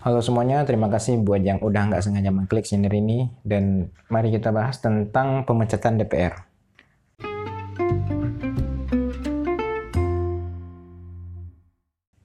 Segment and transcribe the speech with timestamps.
[0.00, 4.48] Halo semuanya, terima kasih buat yang udah nggak sengaja mengklik channel ini dan mari kita
[4.48, 6.40] bahas tentang pemecatan DPR.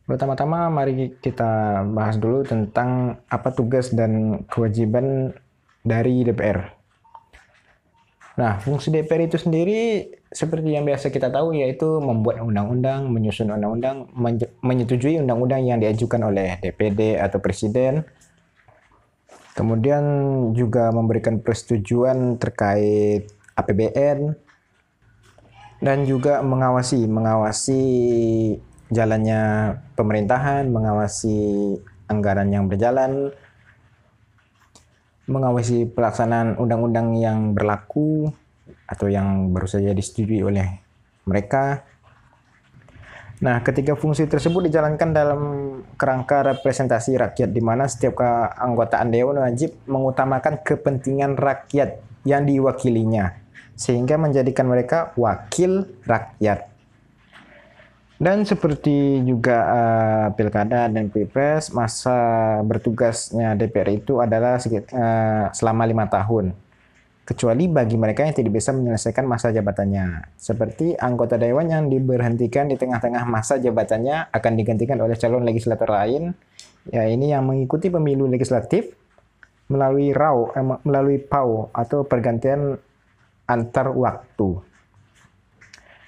[0.07, 5.35] Pertama-tama mari kita bahas dulu tentang apa tugas dan kewajiban
[5.83, 6.71] dari DPR.
[8.39, 14.11] Nah, fungsi DPR itu sendiri seperti yang biasa kita tahu yaitu membuat undang-undang, menyusun undang-undang,
[14.59, 18.03] menyetujui undang-undang yang diajukan oleh DPD atau presiden.
[19.55, 20.03] Kemudian
[20.51, 24.35] juga memberikan persetujuan terkait APBN
[25.79, 27.83] dan juga mengawasi mengawasi
[28.91, 31.39] jalannya pemerintahan, mengawasi
[32.11, 33.31] anggaran yang berjalan,
[35.31, 38.35] mengawasi pelaksanaan undang-undang yang berlaku
[38.85, 40.81] atau yang baru saja disetujui oleh
[41.25, 41.85] mereka.
[43.43, 45.41] Nah, ketika fungsi tersebut dijalankan dalam
[45.99, 53.35] kerangka representasi rakyat di mana setiap keanggotaan dewan wajib mengutamakan kepentingan rakyat yang diwakilinya
[53.75, 56.71] sehingga menjadikan mereka wakil rakyat.
[58.15, 62.15] Dan seperti juga uh, pilkada dan pilpres, masa
[62.63, 66.55] bertugasnya DPR itu adalah uh, selama lima tahun.
[67.25, 70.37] Kecuali bagi mereka yang tidak bisa menyelesaikan masa jabatannya.
[70.37, 76.37] Seperti anggota dewan yang diberhentikan di tengah-tengah masa jabatannya akan digantikan oleh calon legislator lain.
[76.85, 78.93] Ya ini yang mengikuti pemilu legislatif
[79.73, 82.77] melalui RAU, eh, melalui PAU atau pergantian
[83.49, 84.61] antar waktu.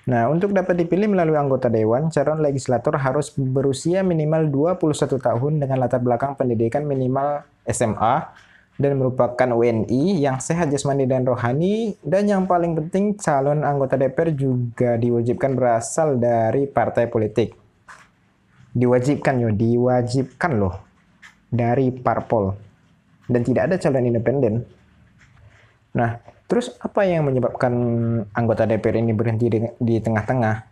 [0.08, 5.84] Nah, untuk dapat dipilih melalui anggota dewan, calon legislator harus berusia minimal 21 tahun dengan
[5.84, 8.47] latar belakang pendidikan minimal SMA
[8.78, 14.34] dan merupakan WNI yang sehat jasmani dan rohani dan yang paling penting calon anggota DPR
[14.38, 17.58] juga diwajibkan berasal dari partai politik.
[18.78, 20.76] Diwajibkan yo, diwajibkan loh
[21.50, 22.54] dari parpol
[23.26, 24.64] dan tidak ada calon independen.
[25.98, 27.74] Nah, Terus apa yang menyebabkan
[28.32, 30.64] anggota DPR ini berhenti di, tengah-tengah?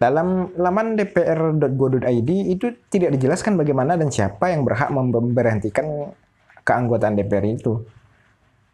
[0.00, 6.10] Dalam laman dpr.go.id itu tidak dijelaskan bagaimana dan siapa yang berhak memberhentikan
[6.62, 7.82] keanggotaan DPR itu.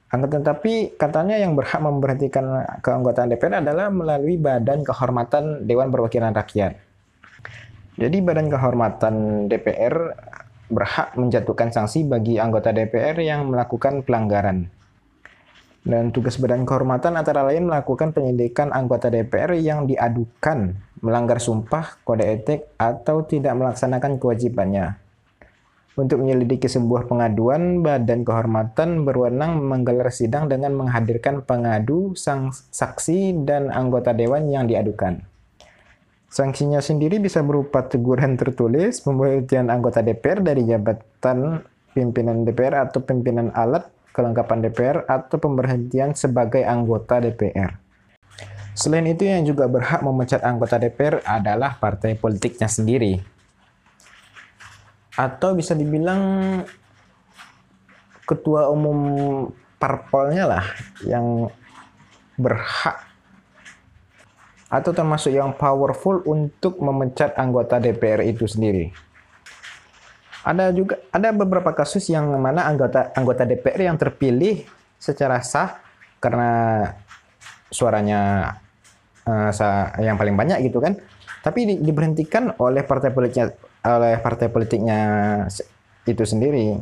[0.09, 6.81] Angkatan tapi katanya yang berhak memberhentikan keanggotaan DPR adalah melalui Badan Kehormatan Dewan Perwakilan Rakyat.
[8.01, 10.17] Jadi Badan Kehormatan DPR
[10.73, 14.73] berhak menjatuhkan sanksi bagi anggota DPR yang melakukan pelanggaran.
[15.85, 22.25] Dan tugas Badan Kehormatan antara lain melakukan penyidikan anggota DPR yang diadukan melanggar sumpah, kode
[22.25, 25.08] etik, atau tidak melaksanakan kewajibannya.
[25.99, 33.75] Untuk menyelidiki sebuah pengaduan, Badan Kehormatan berwenang menggelar sidang dengan menghadirkan pengadu, sang saksi, dan
[33.75, 35.27] anggota dewan yang diadukan.
[36.31, 43.51] Sanksinya sendiri bisa berupa teguran tertulis, pemberhentian anggota DPR dari jabatan pimpinan DPR atau pimpinan
[43.51, 47.75] alat kelengkapan DPR atau pemberhentian sebagai anggota DPR.
[48.79, 53.38] Selain itu yang juga berhak memecat anggota DPR adalah partai politiknya sendiri.
[55.19, 56.63] Atau bisa dibilang
[58.23, 58.99] ketua umum
[59.83, 60.65] parpolnya lah
[61.03, 61.51] yang
[62.39, 63.09] berhak
[64.69, 68.93] atau termasuk yang powerful untuk memecat anggota DPR itu sendiri.
[70.45, 74.69] Ada juga ada beberapa kasus yang mana anggota anggota DPR yang terpilih
[75.01, 75.81] secara sah
[76.21, 76.85] karena
[77.73, 78.53] suaranya
[79.25, 79.51] uh,
[80.05, 81.01] yang paling banyak gitu kan.
[81.41, 83.57] Tapi di, diberhentikan oleh partai politiknya
[83.97, 85.01] oleh partai politiknya
[86.05, 86.77] itu sendiri.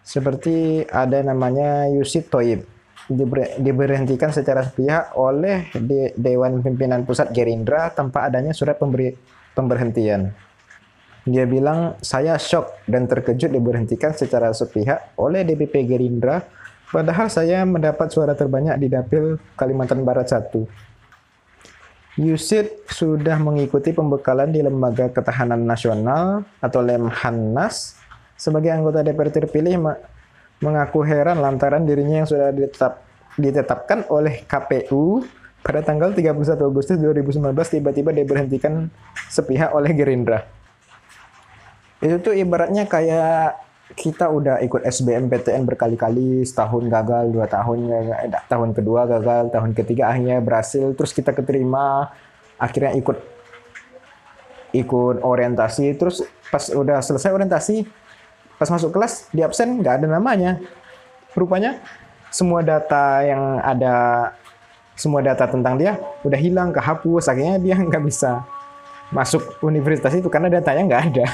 [0.00, 2.78] Seperti ada namanya Yusid Toib
[3.08, 9.16] diber, diberhentikan secara sepihak oleh de, Dewan Pimpinan Pusat Gerindra tanpa adanya surat pemberi,
[9.56, 10.32] pemberhentian.
[11.28, 16.40] Dia bilang, saya shock dan terkejut diberhentikan secara sepihak oleh DPP Gerindra,
[16.88, 20.87] padahal saya mendapat suara terbanyak di Dapil Kalimantan Barat 1.
[22.18, 27.94] Yusid sudah mengikuti pembekalan di Lembaga Ketahanan Nasional atau Lemhanas
[28.34, 29.78] sebagai anggota DPR terpilih
[30.58, 33.06] mengaku heran lantaran dirinya yang sudah ditetap,
[33.38, 35.22] ditetapkan oleh KPU
[35.62, 38.90] pada tanggal 31 Agustus 2019 tiba-tiba diberhentikan
[39.30, 40.42] sepihak oleh Gerindra.
[42.02, 48.76] Itu tuh ibaratnya kayak kita udah ikut SBMPTN berkali-kali setahun gagal dua tahun eh, tahun
[48.76, 52.12] kedua gagal tahun ketiga akhirnya berhasil terus kita keterima
[52.60, 53.16] akhirnya ikut
[54.76, 55.96] ikut orientasi.
[55.96, 57.86] Terus pas udah selesai orientasi
[58.58, 60.60] pas masuk kelas di absen nggak ada namanya.
[61.32, 61.80] Rupanya
[62.28, 63.94] semua data yang ada
[64.98, 65.96] semua data tentang dia
[66.26, 67.30] udah hilang kehapus.
[67.30, 68.44] Akhirnya dia nggak bisa
[69.08, 71.26] masuk universitas itu karena datanya nggak ada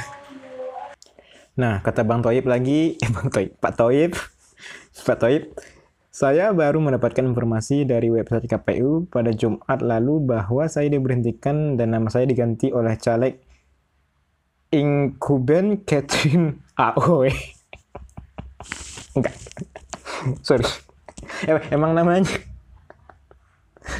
[1.54, 4.12] Nah, kata Bang Toib lagi, eh Bang Toib, Pak Toib,
[5.06, 5.54] Pak Toib,
[6.14, 12.06] saya baru mendapatkan informasi dari website KPU pada Jumat lalu bahwa saya diberhentikan dan nama
[12.06, 13.42] saya diganti oleh caleg
[14.70, 17.34] Incuben Catherine AOE.
[19.18, 19.34] Enggak.
[20.42, 20.66] Sorry.
[21.70, 22.26] Emang namanya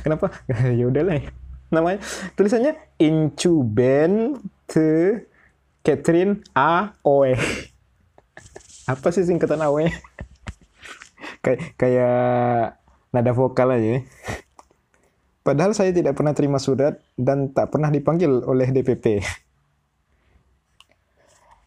[0.03, 0.31] Kenapa?
[0.79, 1.19] ya udahlah.
[1.19, 1.31] Ya.
[1.71, 1.99] Namanya
[2.39, 4.39] tulisannya Incuben
[4.71, 5.23] te
[5.85, 7.37] Catherine A O E.
[8.89, 9.93] Apa sih singkatan A O E?
[11.45, 12.81] kayak kayak
[13.13, 14.01] nada vokal aja.
[15.45, 19.21] Padahal saya tidak pernah terima surat dan tak pernah dipanggil oleh DPP.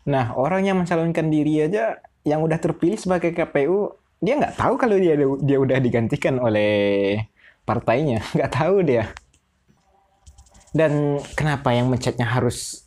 [0.09, 4.97] Nah, orang yang mencalonkan diri aja yang udah terpilih sebagai KPU, dia nggak tahu kalau
[4.97, 5.13] dia
[5.45, 7.21] dia udah digantikan oleh
[7.69, 9.13] partainya, nggak tahu dia.
[10.73, 12.86] Dan kenapa yang mencetnya harus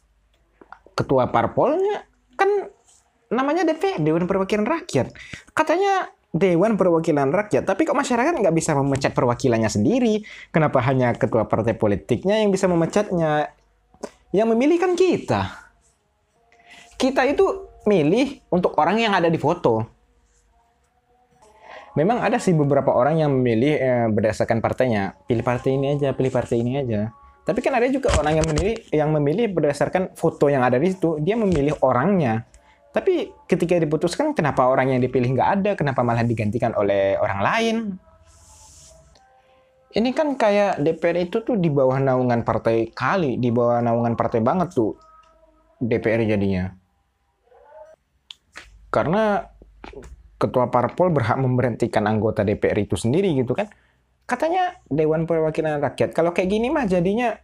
[1.01, 2.05] ketua parpolnya
[2.37, 2.69] kan
[3.33, 5.17] namanya DP Dewan Perwakilan Rakyat.
[5.57, 10.21] Katanya Dewan Perwakilan Rakyat tapi kok masyarakat nggak bisa memecat perwakilannya sendiri?
[10.53, 13.49] Kenapa hanya ketua partai politiknya yang bisa memecatnya?
[14.31, 15.43] Yang memilih kan kita.
[17.01, 19.83] Kita itu milih untuk orang yang ada di foto.
[21.99, 25.19] Memang ada sih beberapa orang yang memilih eh, berdasarkan partainya.
[25.27, 27.11] Pilih partai ini aja pilih partai ini aja
[27.51, 31.19] tapi kan ada juga orang yang memilih yang memilih berdasarkan foto yang ada di situ,
[31.19, 32.47] dia memilih orangnya.
[32.95, 35.71] Tapi ketika diputuskan, kenapa orang yang dipilih nggak ada?
[35.75, 37.77] Kenapa malah digantikan oleh orang lain?
[39.91, 44.39] Ini kan kayak DPR itu tuh di bawah naungan partai kali, di bawah naungan partai
[44.39, 44.95] banget tuh
[45.83, 46.71] DPR jadinya.
[48.95, 49.43] Karena
[50.39, 53.67] ketua parpol berhak memberhentikan anggota DPR itu sendiri gitu kan
[54.31, 56.15] katanya Dewan Perwakilan Rakyat.
[56.15, 57.35] Kalau kayak gini mah jadinya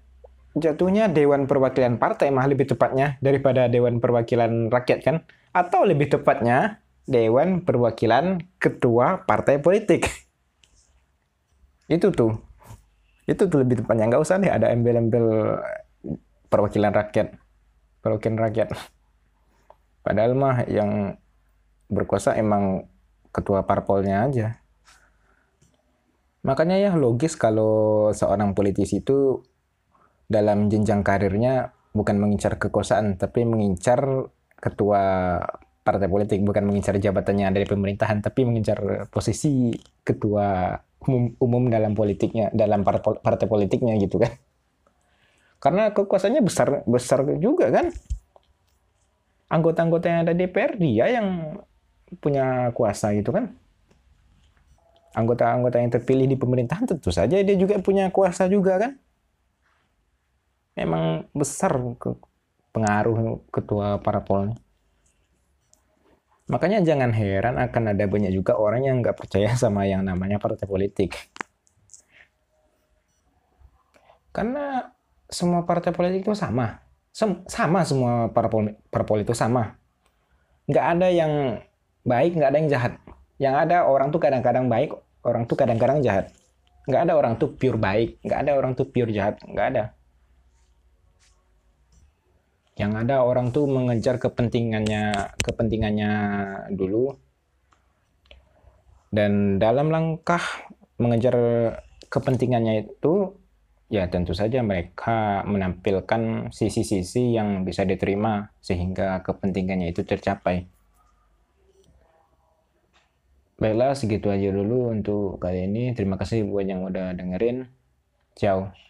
[0.55, 5.17] jatuhnya Dewan Perwakilan Partai mah lebih tepatnya daripada Dewan Perwakilan Rakyat kan?
[5.51, 6.79] Atau lebih tepatnya
[7.11, 10.07] Dewan Perwakilan Ketua Partai Politik.
[11.91, 12.39] Itu tuh.
[13.27, 14.07] Itu tuh lebih tepatnya.
[14.07, 15.59] Nggak usah deh ada embel-embel
[16.47, 17.35] perwakilan rakyat.
[18.03, 18.69] Perwakilan rakyat.
[20.07, 21.19] Padahal mah yang
[21.91, 22.87] berkuasa emang
[23.35, 24.63] ketua parpolnya aja.
[26.47, 29.43] Makanya ya logis kalau seorang politisi itu
[30.31, 34.31] dalam jenjang karirnya bukan mengincar kekuasaan, tapi mengincar
[34.63, 35.03] ketua
[35.83, 39.75] partai politik, bukan mengincar jabatannya dari pemerintahan, tapi mengincar posisi
[40.07, 44.31] ketua umum, umum dalam politiknya, dalam partai politiknya gitu kan.
[45.59, 47.91] Karena kekuasaannya besar besar juga kan.
[49.51, 51.59] Anggota-anggota yang ada DPR dia yang
[52.23, 53.66] punya kuasa gitu kan
[55.17, 58.93] anggota-anggota yang terpilih di pemerintahan tentu saja dia juga punya kuasa juga kan.
[60.77, 61.73] Memang besar
[62.77, 64.61] pengaruh ketua parpolnya.
[66.47, 70.69] Makanya jangan heran akan ada banyak juga orang yang nggak percaya sama yang namanya partai
[70.69, 71.17] politik.
[74.31, 74.93] Karena
[75.33, 76.85] semua partai politik itu sama.
[77.11, 79.81] Sem sama semua parpol, parpol itu sama.
[80.69, 81.33] Nggak ada yang
[82.05, 82.93] baik, nggak ada yang jahat.
[83.41, 84.93] Yang ada orang tuh kadang-kadang baik,
[85.27, 86.31] orang tuh kadang-kadang jahat.
[86.87, 89.85] Nggak ada orang tuh pure baik, nggak ada orang tuh pure jahat, nggak ada.
[92.79, 96.13] Yang ada orang tuh mengejar kepentingannya, kepentingannya
[96.71, 97.19] dulu.
[99.11, 100.45] Dan dalam langkah
[101.01, 101.35] mengejar
[102.07, 103.33] kepentingannya itu,
[103.89, 110.76] ya tentu saja mereka menampilkan sisi-sisi yang bisa diterima sehingga kepentingannya itu tercapai.
[113.57, 115.97] Baiklah, segitu aja dulu untuk kali ini.
[115.97, 117.65] Terima kasih buat yang udah dengerin.
[118.37, 118.86] Ciao.